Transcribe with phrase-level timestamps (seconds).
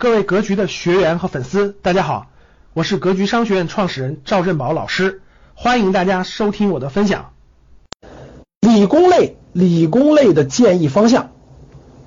[0.00, 2.28] 各位格局的学员和粉丝，大家好，
[2.72, 5.22] 我是格局商学院创始人赵振宝老师，
[5.56, 7.32] 欢迎大家收听我的分享。
[8.60, 11.30] 理工类，理工类的建议方向，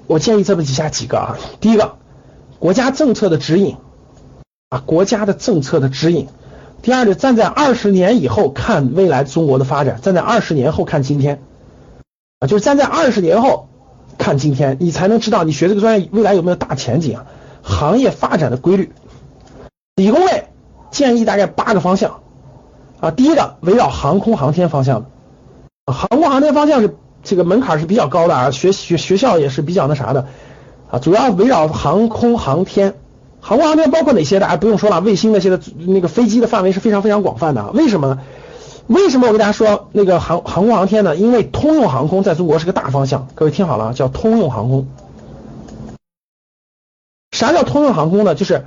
[0.08, 1.38] 我建议这么几下几个啊。
[1.60, 1.98] 第一个，
[2.60, 3.76] 国家政策的指引
[4.70, 6.30] 啊，国家的政策的指引。
[6.82, 11.44] 第二个，站在二十年以后看未来中国的发展，站在二十年后看今天
[12.40, 13.68] 啊，就是站在二十年后。
[14.18, 17.26] 看今天，你才能知道你学这个专业未来有没有大前景啊？
[17.62, 18.92] 行业发展的规律。
[19.96, 20.46] 理工类
[20.90, 22.22] 建议大概八个方向
[23.00, 23.12] 啊。
[23.12, 25.06] 第一个围绕航空航天方向，
[25.86, 30.28] 航空航天方向是这个门槛是比较高的啊，学学学校也是比较那啥的
[30.90, 31.00] 啊。
[31.00, 32.96] 主要围绕航空航天，
[33.40, 34.40] 航空航天包括哪些？
[34.40, 37.70] 大家不用说了，卫星那些的那个飞机的范围是非常非常广泛的。
[37.72, 38.20] 为什么呢？
[38.88, 41.16] 为什么我跟大家说那个航航空航天呢？
[41.16, 44.88] 因为通用航空在中国是个大方向，各位听好了，叫通用航空。
[47.42, 48.36] 啥叫通用航空呢？
[48.36, 48.66] 就是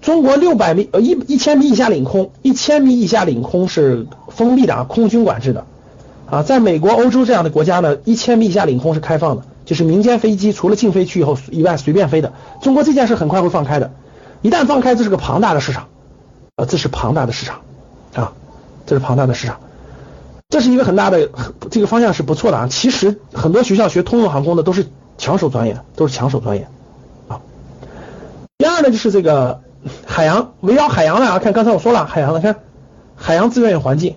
[0.00, 5.66] 中国六百米呃一一千米以下领空，一千米以下领空是封闭的啊，空军管制的
[6.30, 6.42] 啊。
[6.42, 12.32] 在美国、欧洲这样的国家呢，一千米以下领空是开放的，就是民间飞机除了禁飞区以后以外随便飞的。
[12.62, 13.92] 中国这件事很快会放开的，
[14.40, 15.88] 一旦放开，这是个庞大的市场
[16.56, 17.60] 啊，这是庞大的市场
[18.14, 18.32] 啊。
[18.86, 19.60] 这是庞大的市场，
[20.48, 21.28] 这是一个很大的
[21.70, 22.68] 这个方向是不错的啊。
[22.70, 24.86] 其实很多学校学通用航空的都是
[25.18, 26.68] 抢手专业，都是抢手专业。
[28.84, 29.62] 呢，就是这个
[30.06, 32.56] 海洋，围绕海洋的啊，看刚才我说了海洋的，看
[33.16, 34.16] 海洋资源与环境，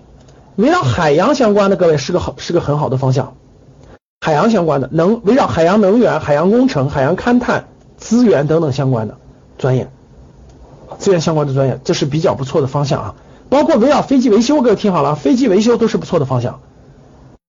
[0.56, 3.34] 围绕海洋相关的各位是个好是个很好的方向。
[4.20, 9.16] 海洋相关的能围绕海洋能源、海洋工程、海洋勘探资源等等相关的
[9.56, 9.90] 专业，
[10.98, 13.14] 资源相关的专业，这是比较不错的方向啊。
[13.48, 16.60] 包括围绕飞机维修，各位听好了，飞机维修都是不错的方向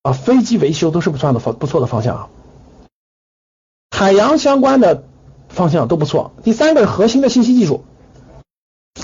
[0.03, 2.27] 啊，飞机维修都是不错的方不错的方向啊。
[3.91, 5.03] 海洋相关的
[5.49, 6.31] 方向都不错。
[6.43, 7.83] 第三个是核心的信息技术，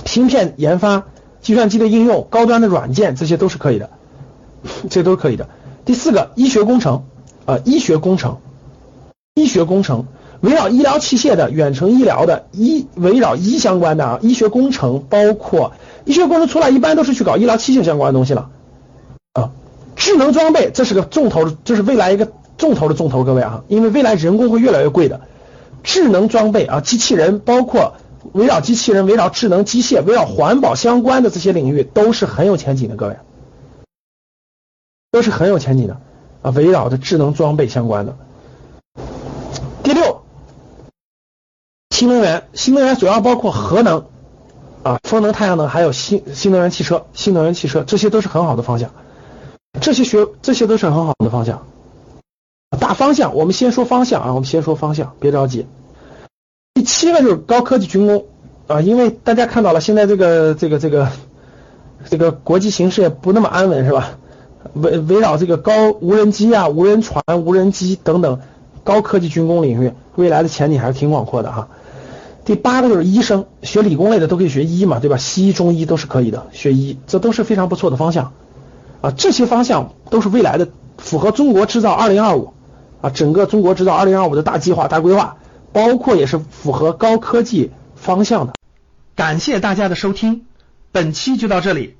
[0.05, 1.03] 芯片研发、
[1.41, 3.89] 计算机的应用、高端的软件，这些都是可以的，
[4.89, 5.49] 这都是可以的。
[5.83, 7.03] 第四个医学工程。
[7.45, 8.39] 啊，医学工程，
[9.35, 10.07] 医学工程。
[10.41, 15.73] 围绕医疗器械的、远程医疗的、医围绕医相关的啊，医学工程包括。
[16.05, 18.49] 医学工程出来一般都是去搞医疗器械相关的东西了。
[19.33, 19.51] 啊，
[19.95, 25.21] 智能装备这是个重头，这是未来一个重头的重头，各位啊，因为未来人工会越来越贵的，
[25.85, 27.93] 智能装备啊，机器人包括
[28.33, 33.15] 围绕机器人、围绕智能机械、围绕环保相关的这些领域都是很有前景的，各位
[35.11, 36.01] 都是很有前景的
[36.41, 38.17] 啊，围绕着智能装备相关的。
[39.83, 40.23] 第六，
[41.91, 44.05] 新能源，新能源主要包括核能。
[44.83, 48.91] 啊，风能、太阳能，还有新新能源汽车、新能源汽车，这些都是很好的方向。
[49.81, 51.65] 这些学，这些都是很好的方向。
[52.85, 55.65] 大方向，我们先说方向啊，我们先说方向，别着急。
[56.75, 58.25] 第七个就是高科技军工
[58.67, 61.07] 啊，因为大家看到了，现在这个这个这个
[62.07, 64.19] 这个国际形势也不那么安稳，是吧？
[64.75, 68.39] 围围绕这个高无人机啊、无人船、无人机等等
[68.83, 71.67] 高科技军工领域，未来的前景还是挺广阔的哈。
[72.43, 75.17] 第八个就是医生，学理工类的都可以学医嘛，对吧？
[75.17, 78.33] 西医、中医都是可以的，学医这都是非常不错的方向
[79.01, 79.09] 啊。
[79.09, 80.67] 这些方向都是未来的，
[80.99, 82.53] 符合中国制造二零二五
[83.09, 85.37] 整个中国制造二零二五的大计划、大规划，
[85.73, 88.53] 包括也是符合高科技方向的。
[89.15, 90.45] 感谢大家的收听，
[90.91, 91.95] 本期就到这里。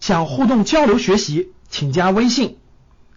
[0.00, 2.58] 想互动交流学习，请加微信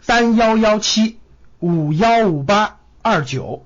[0.01, 1.17] 三幺幺七
[1.59, 3.65] 五幺五八二九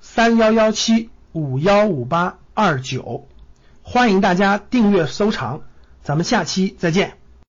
[0.00, 1.10] 三幺幺七。
[1.32, 3.26] 五幺五八二九，
[3.82, 5.60] 欢迎大家订阅收藏，
[6.02, 7.25] 咱们下期再见。